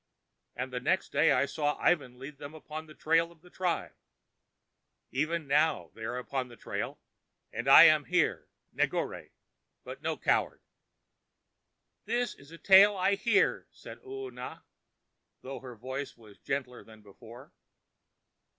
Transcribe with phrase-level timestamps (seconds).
[0.55, 3.93] And the next day I saw Ivan lead them upon the trail of the tribe.
[5.11, 6.99] Even now are they upon the trail,
[7.53, 9.29] and I am here, Negore,
[9.83, 10.63] but no coward."
[12.05, 14.63] "This is a tale I hear," said Oona,
[15.43, 17.53] though her voice was gentler than before.